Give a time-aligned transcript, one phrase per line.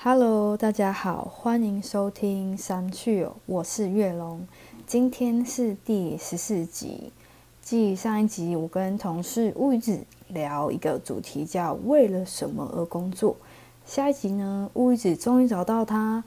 [0.00, 4.46] Hello，大家好，欢迎收听三趣哦，我是月龙。
[4.86, 7.12] 今天是第十四集，
[7.60, 9.98] 继上一集我跟同事乌鱼子
[10.28, 13.34] 聊一个主题，叫为了什么而工作。
[13.84, 16.22] 下一集呢，乌鱼子终于找到他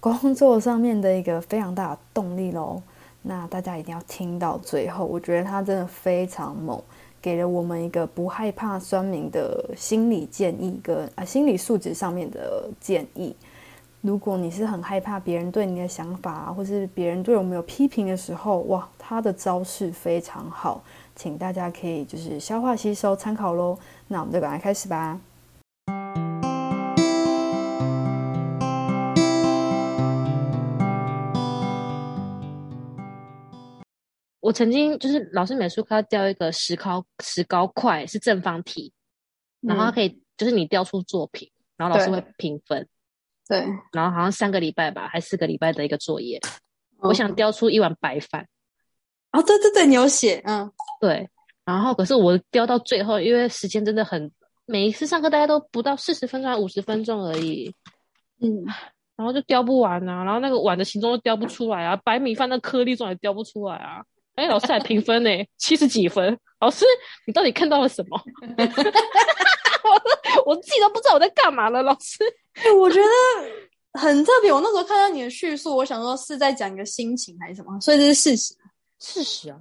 [0.00, 2.82] 工作上面的一个非常大的动力喽。
[3.20, 6.82] 那大家一定要听到最后，我觉得他真的非常猛。
[7.20, 13.34] 给了我们一个不害怕酸民的心理建议，跟啊心理素质上面的建议。
[14.00, 20.82] 如果你是很害怕别人对你的想法，或是别人对我们有批评的时候，哇，他的招式非常好，
[21.14, 23.78] 请大家可以就是消化吸收参考喽。
[24.08, 25.20] 那我们就赶快开始吧。
[34.50, 38.92] 我曾经就是老师美术课要雕一个石膏石膏块是正方体，
[39.60, 42.84] 然后可以就是你雕出作品，然后老师会评分。
[43.46, 46.40] 对，然后好像三个礼拜吧，还四个礼拜的一个作业。
[46.98, 48.44] 我想雕出一碗白饭。
[49.30, 50.68] 哦，对对对，你有写，嗯，
[51.00, 51.30] 对。
[51.64, 54.32] 然后可是我雕到最后，因为时间真的很，
[54.66, 57.72] 每一次上课大家都不到四十分钟，五十分钟而已。
[58.40, 58.64] 嗯，
[59.14, 64.02] 然后就雕不完啊，然后那个碗的形状都雕不出来啊，白米饭的颗粒状也雕不出来啊。
[64.36, 66.38] 哎，老师还评分呢，七十几分。
[66.60, 66.84] 老师，
[67.26, 68.22] 你到底看到了什么？
[69.84, 71.82] 我 我自己都不知道我在干嘛了。
[71.82, 72.18] 老师，
[72.54, 74.52] 哎，我觉得很特别。
[74.52, 78.54] 我那时候看到你的叙述，我想说是在讲一个心情还是什么，所以这是事实。
[78.98, 79.60] 事实啊，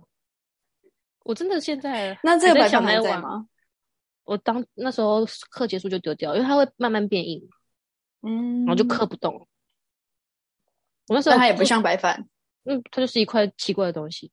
[1.23, 3.47] 我真的现在那这个白饭还在吗？
[4.25, 7.41] 我当那时候课结束就丢掉，因为它会慢慢变硬，
[8.21, 9.47] 嗯，然后就刻不动。
[11.07, 12.27] 我那时候它也不像白饭，
[12.65, 14.31] 嗯，它就是一块奇怪的东西。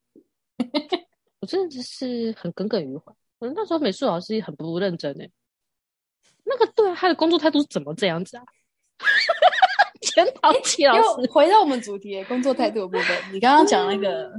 [1.40, 3.12] 我真的是很耿耿于怀。
[3.38, 5.30] 我那时候美术老师很不认真哎，
[6.44, 8.44] 那个对啊，他的工作态度是怎么这样子啊？
[10.00, 11.30] 全抛弃老师。
[11.30, 14.32] 回到我们主题，工作态度的部分，你刚刚讲那个，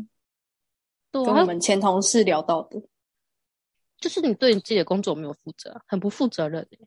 [1.12, 2.82] 跟我们前同事聊到的，
[4.00, 6.80] 就是你对你自己的工作没有负责，很不负责任哎。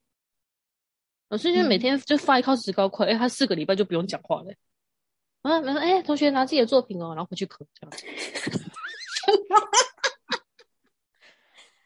[1.28, 4.52] 老师就每天就发一套石膏块，哎，他四个礼拜就不用讲话了。
[5.42, 8.69] 啊，没说，哎，同学拿自己的作品哦，然后回去刻这样子。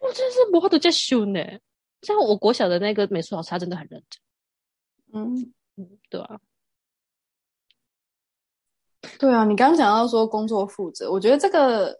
[0.01, 1.41] 我真是摸都叫凶呢！
[2.03, 4.21] 像我国小的那个美术老师，他真的很认真。
[5.15, 6.39] 嗯嗯，对啊，
[9.19, 9.45] 对啊。
[9.47, 11.99] 你刚刚讲到说工作负责，我觉得这个，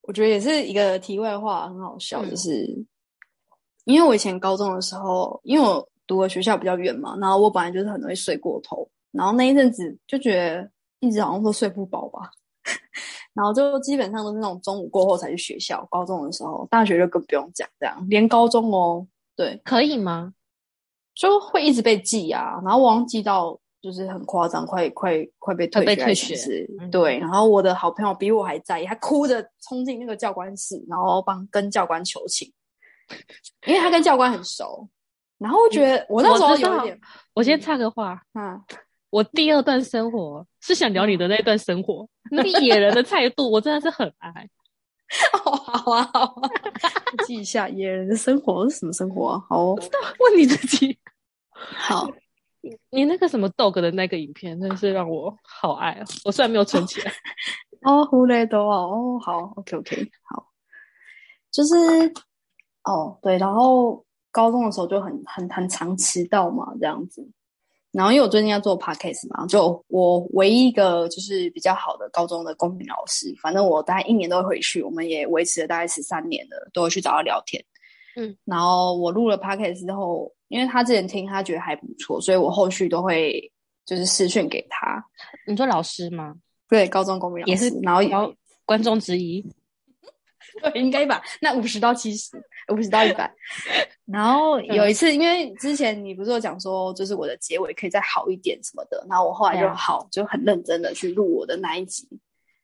[0.00, 2.24] 我觉得也是一个题外话，很好笑。
[2.26, 2.66] 就是
[3.84, 10.68] 因为我以前高中的时候，因为我读的学校比较远嘛，然后我本来就是很容易睡过头，然后那一阵子就觉得。
[11.00, 12.30] 一直好像都睡不饱吧，
[13.34, 15.86] 然后就基本上都是那种中午过后才去学校。
[15.90, 20.32] 高中的时候，大学就更不用讲，这样连高中哦，对，可以吗？
[21.14, 27.18] 就会一直被记啊，然后忘记到就是很夸张，快快快被退退学，对。
[27.18, 32.52] 然后我的好朋友比我还在意，他哭着冲进那个教官室，然后帮跟教官求情，
[33.66, 34.88] 因为他跟教官很熟。
[35.38, 36.98] 然后我觉得我那时候有点，
[37.34, 38.62] 我先插个话，嗯。
[39.16, 44.46] 我第二段生活是想聊你的那段生活， 那个野人的态度，我真的是很爱。
[45.32, 45.50] 好
[45.92, 46.50] 啊，好啊，
[47.26, 49.42] 记一下野人的生活是什么生活啊？
[49.48, 50.98] 好，问你自己。
[51.54, 52.06] 好，
[52.90, 56.04] 你那个什么 dog 的那个影片，真的是让我好爱啊！
[56.26, 57.02] 我虽然没有存钱。
[57.84, 60.46] 哦，胡雷多哦，好，OK OK，好，
[61.50, 61.74] 就是
[62.84, 67.26] 哦，对，然后高中的时候就很很很常迟到嘛，这样子。
[67.96, 77.64] 然后因为我最近要做 podcast 嘛，就我唯一一个就是比较好的高中的公民老师，反正我大概一年都会回去，我们也维持了大概十三年了，都会去找他聊天。
[78.16, 83.50] 嗯，然后我录了 podcast 之后，因为他之前听他觉得还不错，所以我后续都会
[83.86, 85.02] 就是私讯给他。
[85.46, 86.34] 你说老师吗？
[86.68, 88.30] 对，高中公民老师也是，然后
[88.66, 89.42] 观众之一。
[90.62, 91.22] 对，应该吧？
[91.40, 92.30] 那五十到七十，
[92.68, 93.32] 五十到一百。
[94.06, 102.08] 然后有一次，因为之前你不是有讲说，就是我的结尾可以再好一点什么的，然后我后来就好，就很认真的去录我的那一集。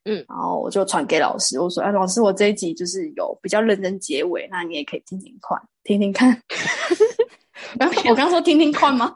[0.04, 6.42] 嗯，然后我就传给老师，我说：“哎，老师，我这一集就是有比较认真结尾，那你也可以听听看，听听看。
[8.10, 9.12] ”我刚说听听看吗？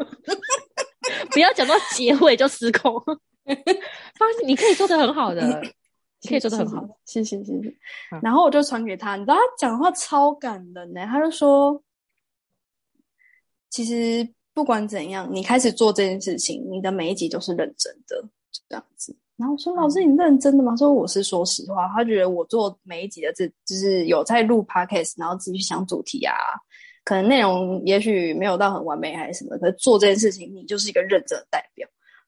[1.31, 3.03] 不要讲到结尾就失控。
[4.45, 5.61] 你可以做的很好的。
[6.29, 7.75] 可以做的很好，谢谢谢谢。
[8.23, 11.07] 然后我就传给他，你知道他讲话超感人呢。
[11.07, 11.81] 他就说，
[13.71, 18.29] 其实不管怎样，你开始做这件事情，你的每一集都是认真的，
[18.69, 19.17] 这样子。
[19.37, 26.33] 然后我说：“老师，你认真的吗？”说：“我是说实话。”他觉得我做每一集的这，就是有在录 podcast，然后自己去想主题啊，
[27.05, 31.87] 可能内容也许没有到很完美还是什么，可是做这件事情，你就是一个认真的代表。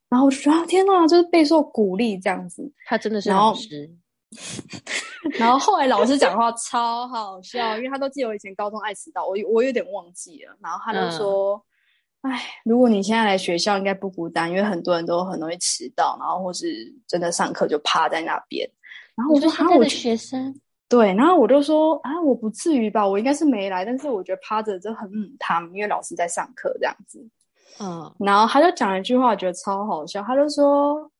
[0.08, 2.72] 然后我就觉得天哪，就是备受鼓励这样子。
[2.86, 3.90] 他真的是老师。
[5.38, 10.56] 然后后来老师讲话超好笑，因为他都记得我以前高中爱迟到，我我有点忘记了。
[10.60, 11.62] 然后他就说
[12.22, 18.68] ：“哎，如果你现在来学校，应该不孤单，因为很多人都很容易迟到，然后或是真的上课就趴在那边。”
[19.16, 20.54] 然后我说：“他我学生
[20.88, 27.26] 对。”然后我就说：“啊，我不至于吧，我应该是没来，但是我觉得趴着就很嗯他们，因为老师在上课这样子。”
[27.80, 31.10] 嗯，然后他就讲了一句话，我觉得超好笑，他就说。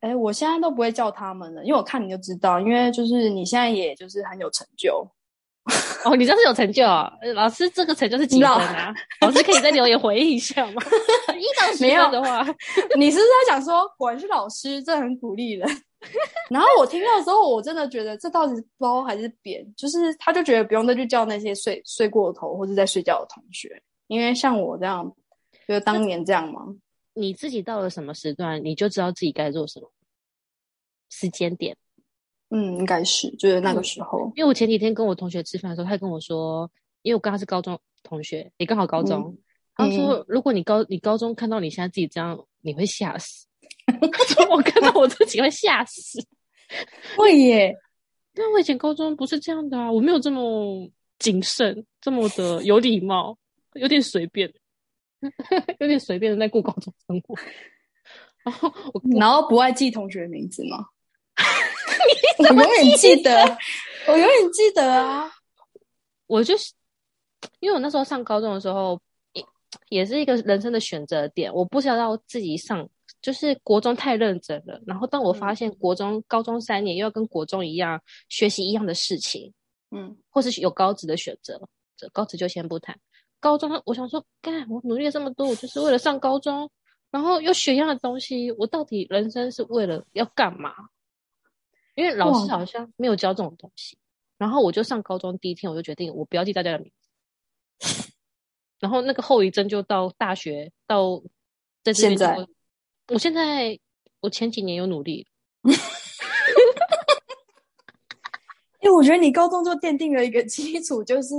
[0.00, 5.02] 哎，我现在都不会叫他们了，因为我看你就知道，因为就是你现在也就是很有成就
[6.04, 7.10] 哦，你这是有成就啊！
[7.34, 8.94] 老师这个成就是几分啊？
[9.22, 10.82] 老师可以在留言回应一下吗？
[11.34, 12.44] 一到十分的话，
[12.98, 15.66] 你是不是在讲说果然是老师，这很鼓励人。
[16.50, 19.66] 然后我听到的时候，我真的觉得这到底是褒还是贬？
[19.74, 25.10] 就是他就觉得不用再去叫那些睡睡过头或者在睡觉的同学，因为像我这样，
[25.66, 26.74] 就是当年这样吗。
[27.14, 29.90] 你自己到了什么时段，你就知道自己该做什么。
[31.10, 31.76] 时间点，
[32.48, 34.32] 嗯，应该是就是那个时候。
[34.34, 36.68] 因为我前几天跟我同学吃饭的时候，他跟我说，
[37.02, 39.36] 因为我跟他是高中同学，也刚好高中，
[39.76, 43.46] 他说，如果你高你高中看到你现在自己这样，你会吓死。
[44.50, 46.18] 我看到我自己会吓死。
[47.16, 47.76] 会耶，
[48.34, 50.90] 但，我以前高中不是这样的啊，我没有这么
[51.20, 53.38] 谨慎，这么的有礼貌，
[53.74, 54.52] 有点随便，
[55.80, 57.34] 有点随便的在过高中生活。
[58.44, 60.86] 然后我，然后不爱记同学的名字吗？
[62.38, 63.58] 我永远记得，
[64.06, 65.30] 我永远记得啊！
[66.26, 66.72] 我就是，
[67.60, 69.00] 因为我那时候上高中的时候，
[69.32, 69.44] 也
[69.88, 71.52] 也是一个人生的选择点。
[71.52, 72.86] 我不想要自己上，
[73.22, 74.80] 就是国中太认真了。
[74.86, 79.52] 然后当我发现国中、高中三年又要跟国中一样学习一样的事情，
[79.90, 81.60] 嗯，或是有高职的选择，
[81.96, 82.98] 这高职就先不谈。
[83.44, 86.70] 高中，我想说，干，我努力了这么多，我就是为了上高中。
[87.10, 90.72] 然后又学一样的东西，我到底人生是为了要干嘛？
[91.94, 93.98] 因为老师好像没有教这种东西。
[94.38, 96.90] 然后我就上高中第一天，我就决定我不要记大家的名
[97.78, 98.10] 字。
[98.80, 101.22] 然后那个后遗症就到大学到
[101.82, 102.48] 在现在，
[103.08, 103.78] 我现在
[104.20, 105.26] 我前几年有努力。
[108.80, 111.34] 因为我觉得你高中就奠定了一个基础，就是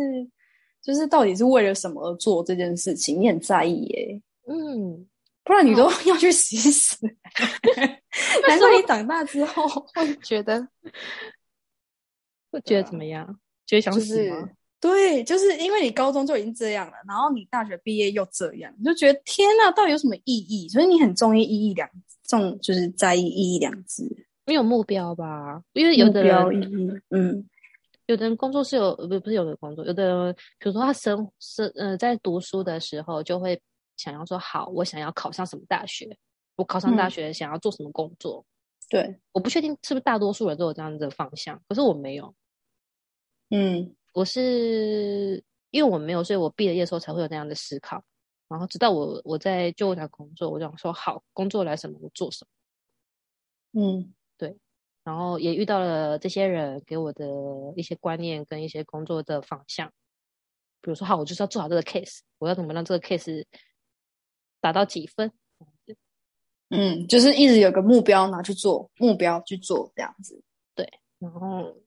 [0.85, 4.21] 就是到底是为了什么而做这件事情，你很在意耶。
[4.47, 5.07] 嗯。
[5.43, 7.05] 不然你都 要去死死，
[8.47, 10.67] 难怪你长大之后 会觉得，
[12.49, 13.27] 会觉得怎么样？
[13.67, 14.49] 觉得想死吗？
[14.81, 20.67] 对，就是因为你高中就已经这样了，然后你大学毕业又这样，你就觉得天哪，到底有什么意义？
[20.67, 21.87] 所以你很重意意义两
[22.27, 24.03] 重，就是在意意义两字，
[24.47, 25.61] 没有目标吧？
[25.73, 27.47] 因为有的人，嗯，
[28.07, 33.61] 有的人工作是有，不不是有的工作，有的人比如说他生生呃在读书的时候就会。
[33.97, 36.17] 想要说好，我想要考上什么大学？
[36.57, 38.45] 我考上大学想要做什么工作？
[38.89, 42.35] 对，我不确定是不是大多数人都有这样的方向，可是我没有。
[43.51, 45.41] 嗯，我是
[45.71, 48.03] 因为我没有，所以我毕了业的时候才会有那样的思考。
[48.49, 52.45] 然后直到我我在就业台工作，我想说好，工作来什么我做什
[53.73, 53.81] 么。
[53.81, 54.14] 嗯，对。
[55.05, 57.25] 然后也遇到了这些人给我的
[57.77, 59.87] 一些观念跟一些工作的方向，
[60.81, 63.45] 比如说好，我就是要做好这个 case，我要怎么让这个 case。
[64.61, 65.31] 达到几分？
[66.69, 70.41] 嗯，就是一直有个目标拿去做，目标去做这样子。
[70.73, 71.77] 对，然后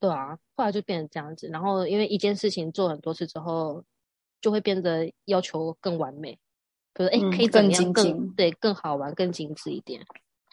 [0.00, 1.46] 对啊，后来就变成这样子。
[1.48, 3.84] 然后因为一件事情做很多次之后，
[4.40, 6.38] 就会变得要求更完美，
[6.94, 10.02] 比如哎，可以怎么样更对更好玩、更精致一点，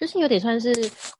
[0.04, 0.70] 就是有点算是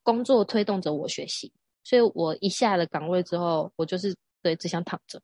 [0.02, 1.50] 工作推动着我学习。
[1.82, 5.18] 所以我一下了岗位之后，我就是对只想躺着。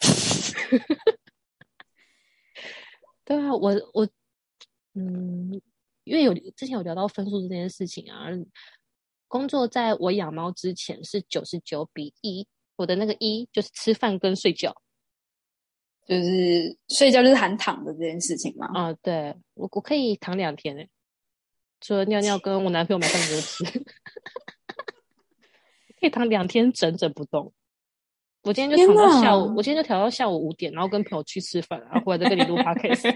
[3.24, 4.08] 对啊，我我。
[4.96, 5.60] 嗯，
[6.04, 8.28] 因为有之前有聊到分数这件事情啊，
[9.26, 12.46] 工作在我养猫之前是九十九比一，
[12.76, 14.72] 我的那个一就是吃饭跟睡觉，
[16.06, 18.68] 就是睡觉就是含躺的这件事情嘛。
[18.72, 20.88] 啊，对我我可以躺两天诶，
[21.84, 23.62] 除了尿尿跟我男朋友买饭给我吃，
[26.00, 27.52] 可以躺两天整整不动。
[28.44, 33.04] 我今天就躺到下午，我今天就调到下午五点，然后跟朋友去吃饭，然后回来再跟你录 podcast。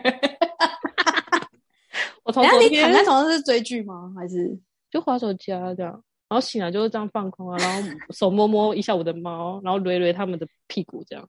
[2.26, 4.12] 然后你躺在床上是追剧吗？
[4.14, 4.54] 还是
[4.90, 5.92] 就划手机啊这样？
[6.28, 11.26] 然后醒来就是这样放空啊，然后手摸摸一下我的猫，然后捋捋他们的屁股这样。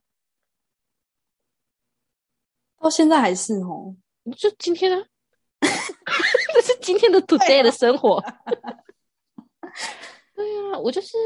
[2.78, 3.96] 到现在还是哦，
[4.36, 5.06] 就今天啊，
[6.54, 8.22] 这是今天的 today 的生活。
[10.34, 11.16] 对啊，我就是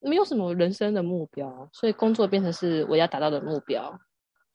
[0.00, 3.98] 没有什么人生的目标，所以工作变成是我要达到的目标。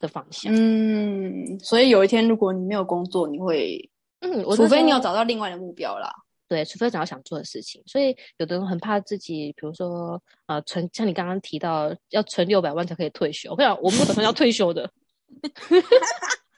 [0.01, 0.51] 的方向。
[0.51, 3.88] 嗯，所以有一天如果你没有工作，你会，
[4.21, 5.13] 嗯，我除非你有找。
[5.13, 6.11] 到另外的目标啦。
[6.47, 7.83] 对，除非找到想做的事情。
[7.85, 13.51] 所以有的人很怕自己，比如说呃，存像你刚刚提到要存六百万才可以退休。
[13.51, 14.91] 我讲，我没有打算要退休的。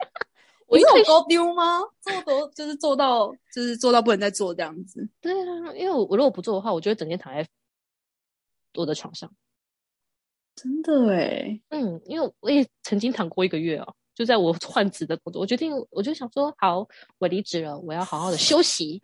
[0.73, 1.81] 我有多丢吗？
[2.01, 5.07] 做多就是做到，就是做到不能再做这样子。
[5.21, 7.47] 对啊，因为我我如果不做的话，我就会整天躺在
[8.75, 9.31] 我的床上。
[10.55, 16.87] 真的哎，嗯，因为我也曾经躺过一个月哦，就在我换职的工作，我决定我就想说，好，
[17.19, 19.01] 我离职了，我要好好的休息。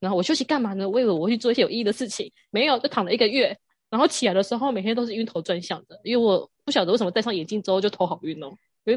[0.00, 0.88] 然后我休息干嘛呢？
[0.88, 3.58] 我以为我会去做一些有意义的事情，没有，就躺了一个月。
[3.88, 8.50] 然后起来的时候，每天都是晕头转向的，因为我不晓得为什么戴上眼镜之后就头好晕哦。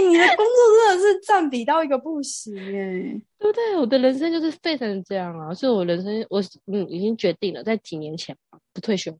[0.00, 3.20] 你的工作真的是占比到一个不行哎。
[3.38, 3.76] 对不对？
[3.76, 5.52] 我的人生就是废成这样啊！
[5.54, 8.36] 所以我人生我嗯已经决定了，在几年前
[8.72, 9.16] 不退休。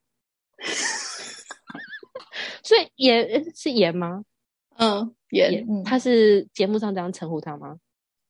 [2.62, 4.24] 所以严是严吗？
[4.78, 7.76] 嗯，眼严，嗯他是节目上这样称呼他吗？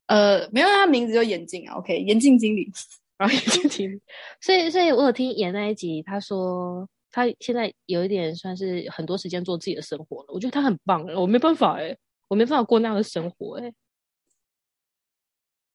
[0.07, 1.75] 呃，没有，他名字就眼镜啊。
[1.75, 2.71] OK，眼镜经理。
[3.17, 3.99] 然后也就听，
[4.39, 10.25] 所以所以我有听严那一集，他说他现在有一点算是很多时间做自己的生活了。
[10.27, 13.73] 我觉得他很棒，我没办法哎、我没办法过那样的生活哎、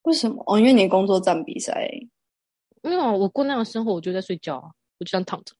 [0.02, 0.42] 为什么？
[0.46, 1.88] 哦，因为你的工作占比赛。
[2.82, 4.68] 因为我过那样的生活，我就在睡觉啊，
[4.98, 5.54] 我就想躺着，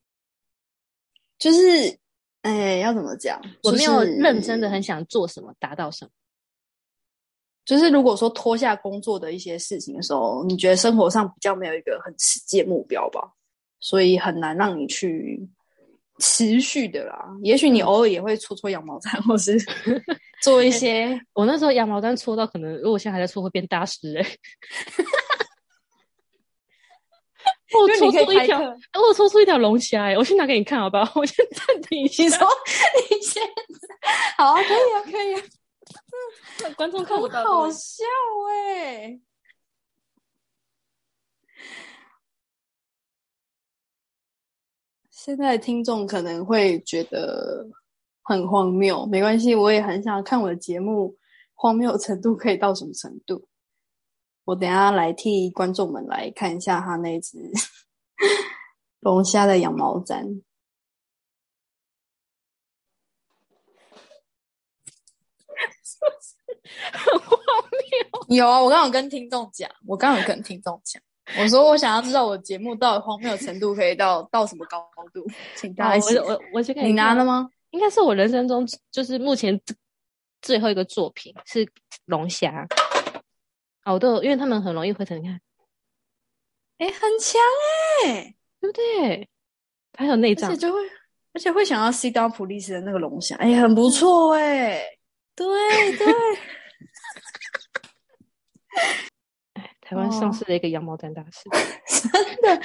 [1.38, 1.96] 就是，
[2.40, 3.40] 哎，要怎么讲？
[3.62, 6.10] 我没有就是认真的很想做什么，达到什么。
[7.64, 13.32] 就是如果说脱下工作的一些事情的时候，你觉得生活上比较没有一个很实际的目标吧，
[13.78, 15.48] 所以很难让你去
[16.18, 17.24] 持续的啦。
[17.44, 19.56] 也许你偶尔也会搓搓羊毛毡，或是
[20.42, 24.14] 做一些我那时候羊毛毡搓到可能，如果我现在还在搓，会变大师
[27.72, 31.20] 哎、我就你可以搓出一条，开课哎我搓出一条龙虾哎、我先拿给你看好不好？
[31.20, 32.46] 我先暂停一下你，说
[33.10, 33.42] 你先
[34.36, 35.42] 好啊，可以啊，可以啊，
[36.76, 37.42] 观众看不到。
[37.44, 38.04] 好笑
[38.50, 39.18] 哎、
[45.10, 47.66] 现在的听众可能会觉得
[48.32, 51.14] 很荒谬，没关系，我也很想看我的节目
[51.54, 53.46] 荒谬程度可以到什么程度。
[54.44, 57.38] 我等一下来替观众们来看一下他那只
[59.00, 60.42] 龙虾的羊毛毡。
[66.90, 67.38] 很荒
[68.28, 68.36] 谬。
[68.36, 71.00] 有啊，我刚刚有跟听众讲，我刚刚有跟听众讲，
[71.38, 74.80] 我说我想要知道我节目到底荒谬程度可以到到什么高
[75.12, 75.24] 度，
[75.54, 77.24] 请大家我我我先看你拿了？
[77.24, 77.48] 吗？
[77.72, 79.60] 应该是我人生中就是目前
[80.40, 81.68] 最后一个作品是
[82.06, 82.66] 龙虾。
[83.82, 85.40] 啊，我都有，因为他们很容易灰尘，你看
[86.78, 87.40] 哎、很强
[88.06, 89.28] 哎、对不对？
[89.98, 90.78] 还有内脏而且，就会，
[91.32, 94.80] 而且会想要 sit down police 的那个龙虾，哎、很不错哎、
[95.34, 95.46] 对
[95.96, 96.06] 对，
[99.80, 101.48] 台湾上哦市的一个羊毛毡大师。
[102.08, 102.12] 真
[102.42, 102.62] 的。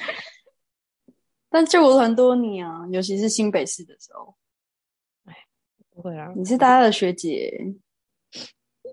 [1.49, 4.35] 但救我很多你啊，尤其是新北市的时候，
[5.97, 7.51] 不会啊，你是大家的学姐，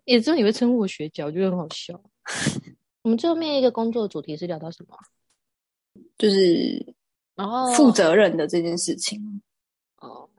[0.07, 2.03] 也只有你会称呼我学姐，我觉得很好笑。
[3.03, 5.01] 我们最后面一个工作主题是聊到什么啊？
[6.17, 6.95] 就是
[7.35, 9.43] 然后负责任的这件事情。
[9.99, 10.31] 哦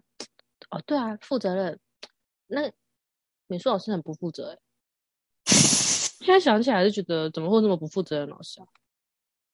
[0.71, 1.79] 哦，对啊，负责任。
[2.47, 2.71] 那
[3.45, 4.57] 美术老师很不负责哎。
[5.45, 8.65] 现在想起来就觉得，怎么会这么不负责任老师啊？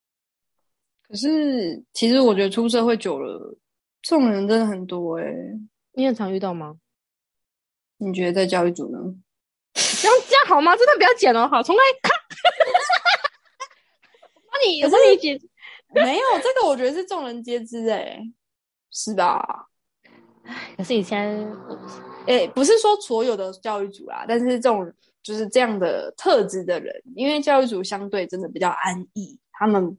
[1.06, 3.58] 可是，其实我觉得出社会久了，
[4.02, 5.26] 这种人真的很多哎、
[5.92, 6.80] 你很常遇到吗？
[8.04, 8.98] 你觉得在教育组呢？
[9.74, 10.76] 这样这样好吗？
[10.76, 12.12] 真的不要剪哦，好，重来看。
[14.34, 15.40] 我帮 你，我帮你剪。
[15.94, 18.20] 没有，这个我觉得是众人皆知哎、
[18.92, 19.68] 是吧？
[20.76, 24.92] 可是你现在，诶、不是说所有的教育组啦，但是这种
[25.22, 29.96] 就是这样的特质的人，因为教育组相对真的比较安逸，他们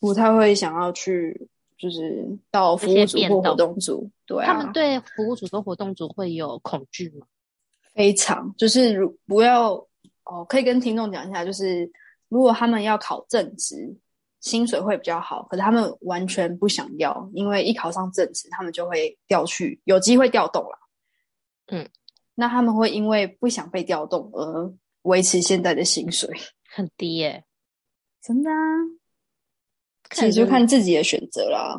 [0.00, 1.48] 不太会想要去
[1.84, 7.26] 就是到服务组或活动组，对啊，他们对服务组跟活动组会有恐惧吗？
[7.92, 9.74] 非常就是如不要
[10.24, 11.90] 哦，可以跟听众讲一下，就是
[12.30, 13.94] 如果他们要考正职，
[14.40, 20.78] 薪水会比较好，可是他们完全不想要，因为一考上正职，他们就会调去有机会调动啦。
[21.66, 21.86] 嗯，
[22.34, 24.72] 那他们会因为不想被调动而
[25.02, 26.30] 维持现在的薪水，
[26.74, 27.44] 很低耶、
[28.22, 28.56] 真的啊，
[30.10, 31.78] 其实就看自己的选择啦。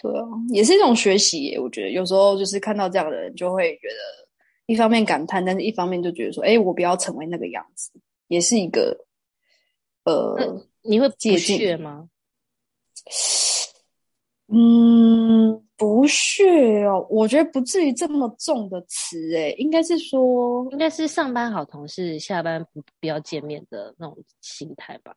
[0.00, 1.56] 对啊，也是一种学习。
[1.58, 4.28] 我觉得有时候就是看到这样的人，就会觉得
[4.66, 7.92] 一方面感叹，但是一方面就觉得说，哎，我不要成为那个样子，
[8.26, 9.06] 也是一个
[10.04, 12.08] 呃，你会不借鉴屑吗？
[14.48, 25.14] 嗯，不屑哦，我觉得不至于这么重的词，哎，应该是说，应该是上班好同事，下班不不要见面的那种心态吧。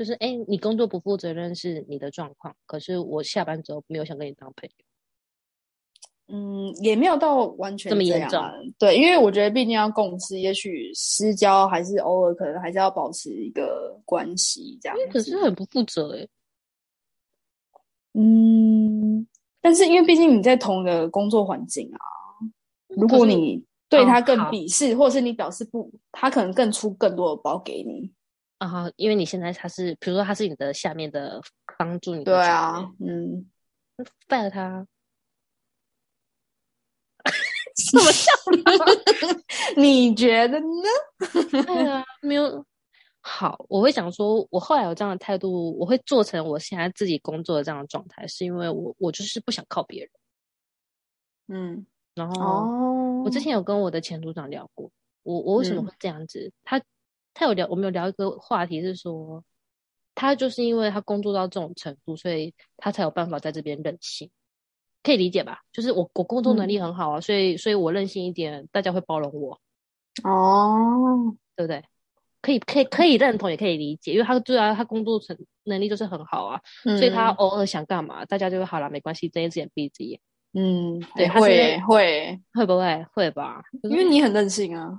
[0.00, 4.74] 就是哎，你工作不负责任是你的状况，可是我下班之后没有想跟你当朋友。
[6.28, 8.42] 嗯，也没有到完全这么严重。
[8.78, 14.96] 对，因为我觉得毕竟要共事，也许私交还是偶尔可能还是要保持一个关系这样。
[15.12, 16.26] 可是很不负责哎。
[18.14, 19.26] 嗯，
[19.60, 22.00] 但是因为毕竟你在同一个工作环境啊，
[22.88, 28.10] 如果你对他更鄙视，或者是你表示不，他可能更出更多的包给你
[28.60, 28.90] 啊。
[28.96, 31.40] 因为你现在他是，比如说他是你的下面的
[31.76, 32.24] 帮助你。
[32.24, 33.50] 对啊，嗯
[34.28, 34.86] ，fire 他。
[37.76, 38.30] 什么笑？
[39.76, 40.66] 你觉得呢？
[41.50, 42.64] 对啊，没有
[43.20, 43.64] 好。
[43.68, 50.10] 我会想说，我后来有这样的态度，我会做成我现在自己工作的这样的状态，是因为我我就是不想靠别人。
[51.48, 54.90] 嗯，然后我之前有跟我的前组长聊过，
[55.22, 56.52] 我我为什么会这样子？
[56.64, 56.80] 他
[57.34, 59.42] 他有聊，我们有聊一个话题是说，
[60.14, 64.30] 他就是因为他工作到这种程度，所以他才有办法在这边任性。
[65.02, 65.60] 可以理解吧？
[65.72, 69.58] 就是我我工作能力很好啊，所以所以我任性一点，大家会包容我。
[70.24, 71.82] 哦，对不对？
[72.42, 80.20] 可以可以可以认同，也可以理解，因为他对啊，他工作成能力就是很好啊，所以他偶尔想干嘛，大家就会好了，没关系，睁一只眼闭一只眼。
[80.52, 83.62] 嗯，对，会会会不会会吧？
[83.84, 84.90] 因为你很任性啊，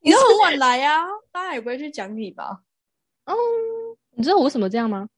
[0.00, 2.62] 你都很晚来呀，大家也不会去讲你吧？
[3.24, 3.34] 嗯，
[4.10, 5.08] 你知道我为什么这样吗？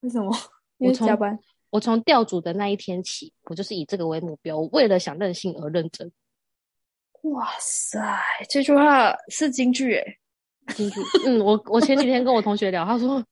[0.00, 0.30] 为什么？
[0.78, 1.38] 因为加班。
[1.70, 6.10] 我从调组的那一天起，我就是以这个为目标，我为了想任性而认真。
[7.22, 8.00] 哇塞，
[8.48, 10.18] 这句话是京剧诶，
[10.74, 11.00] 京剧。
[11.26, 13.22] 嗯，我我前几天跟我同学聊，他说，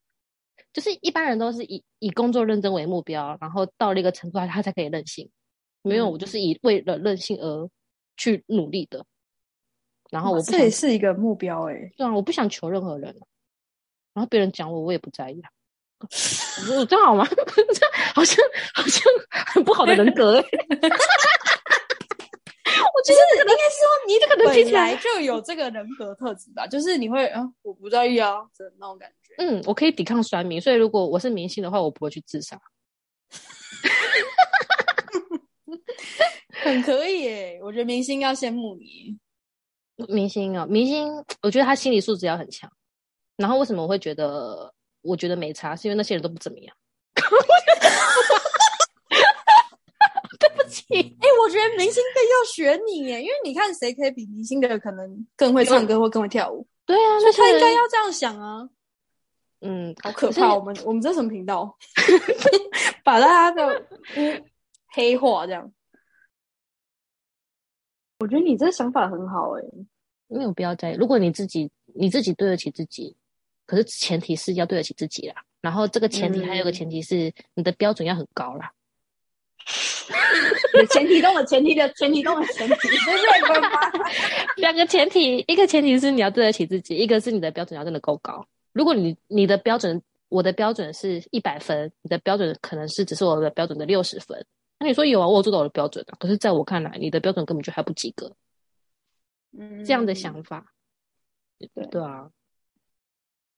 [0.72, 5.28] 就是一般人都是以以工作认真为目标，然后到了一个程度，他他才可以任性。
[5.82, 7.68] 没有，我就是以为了任性而
[8.16, 9.04] 去努力的。
[10.10, 13.14] 然后我这也是一个目标诶，对啊，我不想求任何人，
[14.14, 15.50] 然后别人讲我，我也不在意啊。
[16.00, 16.06] 我
[16.86, 17.26] 这样好吗？
[17.26, 18.42] 这好像
[18.74, 20.42] 好像很不好的人格。
[22.90, 29.34] 我觉得应该是说你这个人本来就有这个人格特质吧，就是你会啊，我不在意啊，这那种感觉。
[29.38, 32.58] 嗯，我可以抵抗酸民，所以如果我是明星的话，我不会去自杀。
[36.62, 39.18] 很可以耶，我觉得明星要羡慕你。
[40.06, 42.70] 明星啊，明星，我觉得他心理素质要很强。
[43.36, 44.72] 然后为什么我会觉得？
[45.00, 46.76] 我觉得没差，是因为那些人都不怎么样。
[50.40, 56.66] 对不起，哎，我觉得明星更要学你耶，因为你看谁可以比明星的可能更会唱歌或更会跳舞？
[56.84, 58.68] 对啊，所以他应该要这样想啊。
[59.60, 60.52] 嗯，好可怕！
[60.52, 61.76] 我们我们这什么频道？
[63.04, 63.86] 把大家的
[64.92, 65.72] 黑化这样？
[68.20, 69.62] 我觉得你这想法很好哎，
[70.28, 70.96] 没有必要在意。
[70.96, 73.16] 如果你自己你自己对得起自己。
[73.66, 78.72] 可是前提是要对得起自己啦，然后这个前提还有个前提是你的标准要很高啦。
[80.88, 82.88] 前提中的前提的前提中的前提，
[84.56, 88.42] 两个前提，一个前提是你要对得起自己，一个是你的标准要真的够高。
[88.72, 90.00] 如果你你的标准，
[90.30, 94.42] 我的标准是一百分，你的标准可能是只是我的标准的六十分，
[94.78, 96.16] 那你说有啊，我有做到我的标准啊。
[96.18, 98.34] 可是在我看来，你的标准根本就还不及格。
[99.52, 100.72] 嗯，这样的想法，
[101.58, 102.30] 对对啊。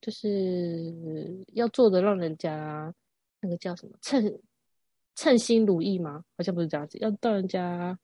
[0.00, 2.94] 就是要做的让人家
[3.40, 4.40] 那个叫什么称
[5.14, 6.24] 称心如意吗？
[6.38, 7.98] 好像不是这样子，要让人家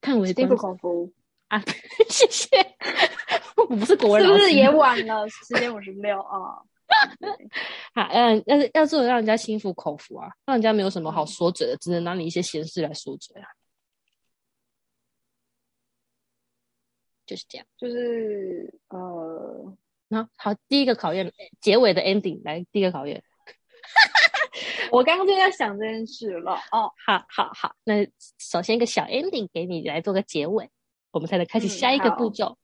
[0.00, 1.12] 看为心服口服
[1.48, 1.62] 啊！
[2.08, 2.48] 谢谢，
[3.58, 5.28] 我不是国人，是不是也晚了？
[5.28, 6.62] 十点五十六啊！
[7.94, 13.48] 好，嗯，要是要做的让人家心服口服啊，让人家没有什么好说嘴的，只能拿你一些闲事来说嘴啊，
[17.26, 19.76] 就是这样，就是呃。
[20.10, 21.30] 那好，第一个考验，
[21.60, 23.22] 结尾的 ending 来，第一个考验。
[24.90, 26.54] 我刚刚就在想这件事了。
[26.72, 28.08] 哦，好好好，那
[28.38, 30.70] 首先一个小 ending 给你来做个结尾，
[31.10, 32.56] 我们才能开始下一个步骤。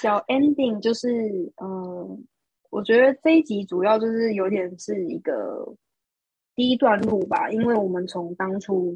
[0.00, 2.24] 小 ending 就是，嗯，
[2.70, 5.74] 我觉得这一集主要就是有点是一个
[6.54, 8.94] 第一段路吧，因为我们从当初，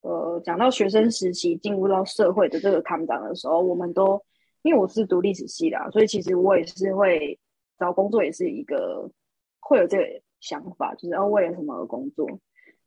[0.00, 4.22] 呃，讲到学生时期进入到社会的这个坎长的时候，我们都。
[4.62, 7.40] 因为我是读历史系的，所以其实我也是会
[7.78, 9.10] 找工作，也是一个
[9.58, 10.04] 会有这个
[10.38, 12.28] 想法，就是要为了什么而工作。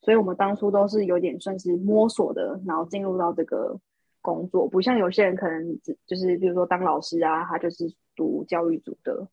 [0.02, 3.76] 所以我们当初都是有点算是摸索的，然后进入到这个
[4.24, 9.28] 工作，不像有些人可能只就是比如说当老师啊，他就是读教育组的。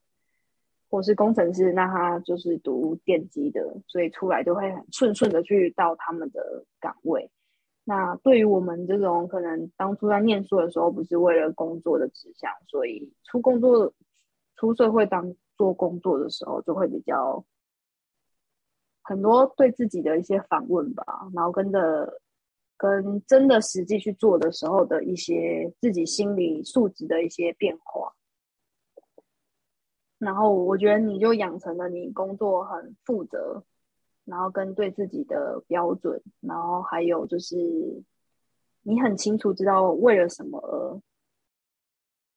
[0.93, 7.31] 或是工程师，那他就是读电机的，所以出来就会很顺顺的去到他们的岗位。
[7.85, 13.95] 那对于我们这种可能当初在念书的时候，不是为了工作的志向，所以出工作、
[14.57, 17.45] 出社会当做工作的时候，就会比较
[19.01, 22.20] 很多对自己的一些反问吧，然后跟着
[22.81, 28.15] 跟真的实际去做的时候的一些自己心理素质的一些变化。
[30.17, 33.63] 然后我觉得你就养成了你工作很负责。
[34.27, 37.57] 然后跟对自己的标准，然后还有就是
[38.83, 41.01] 你很清楚知道为了什么而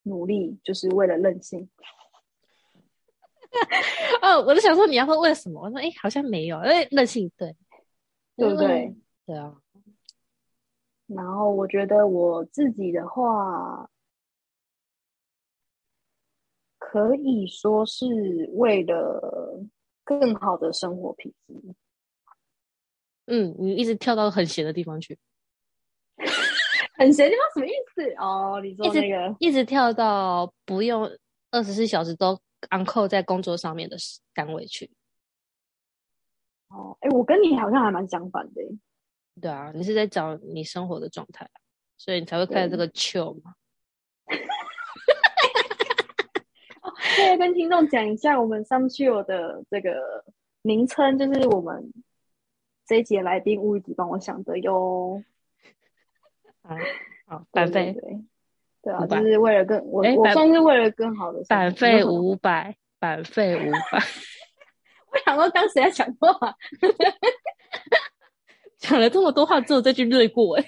[0.03, 1.69] 努力，就是为了任性。
[4.23, 5.62] 哦，我就想说你要说为什么？
[5.62, 7.56] 我说哎，好像没有，哎，任性对，
[8.38, 8.95] 对不对？
[9.27, 9.56] 对啊。
[11.15, 13.89] 然后我觉得我自己的话，
[16.80, 19.60] 可以说是为了
[20.04, 21.54] 更好的生活品质。
[23.26, 25.17] 嗯，你一直跳到很闲的地方去，
[26.97, 28.13] 很闲地方什么意思？
[28.19, 31.10] 哦，你说那个一直跳到不用
[31.49, 32.34] 二十四小时都
[32.69, 33.95] on call 在工作上面的
[34.34, 34.91] 单位去。
[36.67, 38.62] 哦，哎，我跟你好像还蛮相反的。
[39.41, 41.50] 对啊，你是在找你生活的状态，
[41.98, 43.54] 所以你才会开这个 chill 嘛。
[47.15, 50.26] 现在跟听众讲一下，我们 some chill 的这个
[50.62, 51.91] 名称，就是我们。
[52.86, 55.24] 这一节来宾物子帮我想的哟，
[56.63, 56.76] 啊，
[57.26, 57.96] 好，版费，
[58.82, 64.04] 对啊，就是为了更我我算是为了更好的版费五百，版费五百，
[65.13, 66.30] 我想说当时在讲话，
[68.84, 70.65] 讲了这么多话，只有这句略过哎，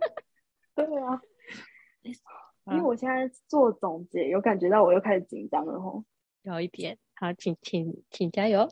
[0.74, 1.20] 对啊，
[2.72, 6.02] 因为我现在做总结，有感觉到我又开始紧张了吼，
[6.42, 8.66] 有一点，好，请请请加油。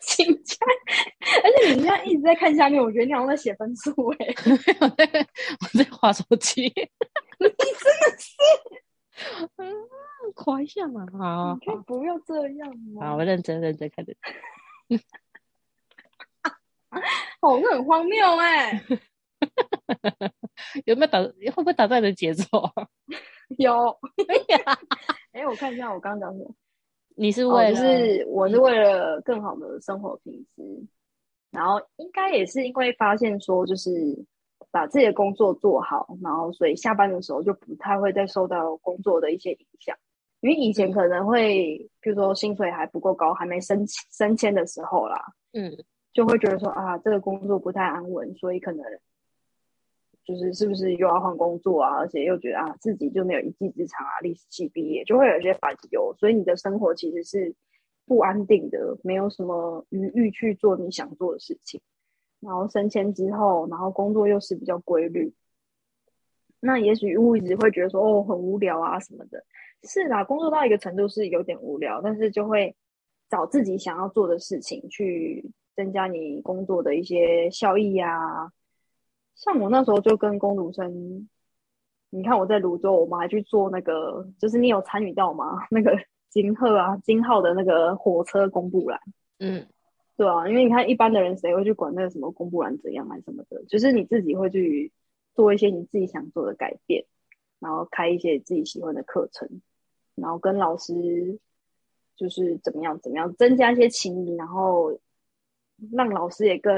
[0.00, 0.56] 请加，
[1.42, 4.26] 而且你现在一直在看下面，我觉得你好像在写分数哎。
[4.80, 5.26] 我在
[5.60, 8.36] 我在划手机，你真的是，
[9.56, 9.74] 嗯，
[10.34, 13.06] 夸一下嘛，好，可以不要这样吗？
[13.08, 14.14] 好，我认真认真看着。
[17.42, 18.82] 哦，这很荒谬哎。
[20.86, 21.22] 有没有打？
[21.22, 22.44] 会不会打断你的节奏？
[23.58, 23.88] 有。
[24.26, 24.78] 哎呀，
[25.32, 26.54] 哎，我看一下我刚刚讲什么。
[27.14, 30.62] 你是为了，是我是为了更好的生活品质，
[31.50, 33.90] 然后应该也是因为发现说，就是
[34.70, 39.96] 把自己的工作做好，然后所以下班的时候就不太会再受到工作的一些影响。
[40.40, 45.20] 因为以前可能会，比如说薪水还不够高，还没升升迁的时候啦，
[45.52, 45.76] 嗯，
[46.12, 48.84] 就会觉得说啊，这个工作不太安稳，所以可能。
[50.24, 51.96] 就是是不是又要换工作啊？
[51.96, 57.54] 而且又觉得啊自己就没有一技之长啊，历史系毕业就会有一些烦忧，所以你的生活其实是
[58.04, 61.80] 不安定的，没有什么余裕去做你想做的事情。
[62.40, 65.32] 然后升迁之后，然后工作又是比较规律，
[66.60, 69.42] 那也许物一直会觉得说哦很无聊啊什么的。
[69.84, 72.76] 是啦，工作到一个程度是有点无聊，但是就会
[73.30, 78.50] 找自己想要做的事情去增加你工作的一些效益呀。
[79.36, 81.28] 像我那时候就跟工读生，
[82.10, 85.56] 你看我在泸州，我们还去做那个，就是你有参与到吗？
[85.70, 85.96] 那个
[86.30, 89.00] 金鹤啊，金号的那个火车公布栏，
[89.38, 89.64] 嗯，
[90.16, 94.92] 对啊，因为你看一般的人谁会去管那个什么公布栏怎样啊什么的，就是你自己会去
[95.36, 97.04] 做一些你自己想做的改变，
[97.60, 99.48] 然后开一些自己喜欢的课程，
[100.16, 101.38] 然后跟老师
[102.16, 104.98] 就是怎么样怎么样增加一些情谊，然后
[105.92, 106.74] 让老师也更。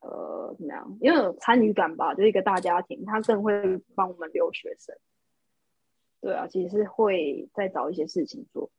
[0.00, 0.98] 呃，怎么样？
[1.00, 3.52] 因为有参与感吧，就是一个大家庭，他更会
[3.96, 4.94] 帮我们留学生。
[6.20, 8.70] 对啊，其实是会再找一些事情做。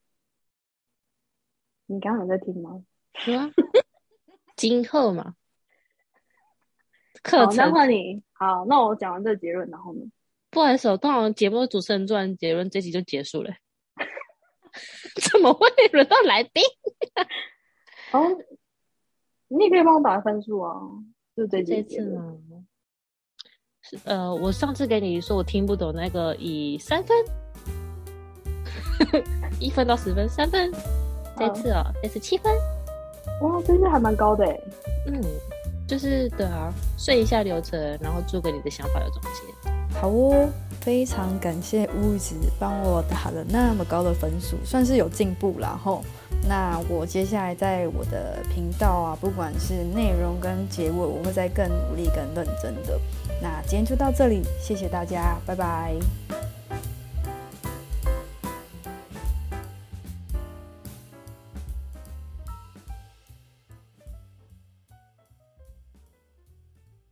[1.88, 2.82] 你刚刚在听吗？
[3.14, 3.52] 啊，
[4.56, 5.36] 今后嘛，
[7.24, 7.58] 课程。
[7.58, 10.06] 那换你好，那我讲完这结论，然后呢？
[10.50, 13.52] 不好意思，通常节目主持人做完结论，这集就结束了。
[15.30, 16.64] 怎么会轮到来宾？
[18.14, 18.38] 哦。
[19.50, 20.74] 你也可以帮我打分数啊，
[21.36, 22.34] 就这这次吗？
[23.82, 27.16] 是呃，我上次给你说我听不懂那个，以三分，
[29.60, 30.72] 一分到十分，三分。
[31.38, 32.52] 这次哦，这次七分。
[33.42, 34.60] 哇，这次还蛮高的哎。
[35.06, 35.22] 嗯，
[35.88, 40.00] 就是对啊，顺一下流程，然后做个你的想法的总结。
[40.00, 40.50] 好哦，
[40.82, 46.04] 非常感谢屋子帮我打了那么高的分数，算是有进步然后。
[46.44, 53.00] 那我接下来在我的频道啊，不管是内容跟结尾，我会再更努力、更认真的。
[53.42, 55.94] 那今天就到这里，谢谢大家，拜拜。